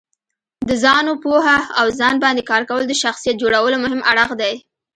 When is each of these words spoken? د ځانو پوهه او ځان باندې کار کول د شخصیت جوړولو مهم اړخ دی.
د 0.69 0.69
ځانو 0.83 1.13
پوهه 1.23 1.57
او 1.79 1.85
ځان 1.99 2.15
باندې 2.23 2.47
کار 2.51 2.63
کول 2.69 2.83
د 2.87 2.93
شخصیت 3.03 3.35
جوړولو 3.43 3.81
مهم 3.83 4.01
اړخ 4.11 4.29
دی. 4.41 4.53